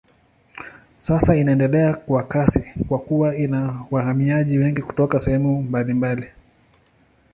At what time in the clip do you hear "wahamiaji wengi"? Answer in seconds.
3.91-4.81